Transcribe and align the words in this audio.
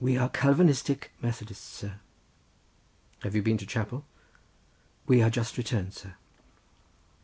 "We 0.00 0.16
are 0.18 0.28
Calvinistic 0.28 1.12
Methodists, 1.22 1.64
sir." 1.64 2.00
"Have 3.20 3.36
you 3.36 3.42
been 3.42 3.58
to 3.58 3.64
chapel?" 3.64 4.04
"We 5.06 5.22
are 5.22 5.30
just 5.30 5.56
returned, 5.56 5.94
sir." 5.94 6.16